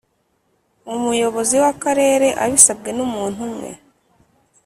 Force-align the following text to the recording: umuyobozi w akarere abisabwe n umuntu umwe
umuyobozi 0.95 1.55
w 1.63 1.65
akarere 1.73 2.27
abisabwe 2.43 2.89
n 2.93 2.99
umuntu 3.07 3.39
umwe 3.47 3.71